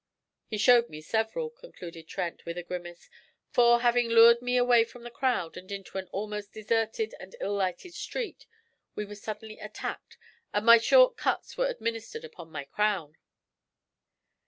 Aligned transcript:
'He 0.47 0.57
showed 0.57 0.89
me 0.89 0.99
several,' 0.99 1.51
concluded 1.51 2.07
Trent, 2.07 2.43
with 2.43 2.57
a 2.57 2.63
grimace; 2.63 3.07
'for, 3.51 3.81
having 3.81 4.09
lured 4.09 4.41
me 4.41 4.57
away 4.57 4.83
from 4.83 5.03
the 5.03 5.11
crowd 5.11 5.55
and 5.55 5.71
into 5.71 5.99
an 5.99 6.07
almost 6.11 6.51
deserted 6.51 7.13
and 7.19 7.35
ill 7.39 7.53
lighted 7.53 7.93
street, 7.93 8.47
we 8.95 9.05
were 9.05 9.13
suddenly 9.13 9.59
attacked, 9.59 10.17
and 10.55 10.65
my 10.65 10.79
"short 10.79 11.17
cuts" 11.17 11.55
were 11.55 11.67
administered 11.67 12.25
upon 12.25 12.49
my 12.49 12.63
crown.' 12.65 13.15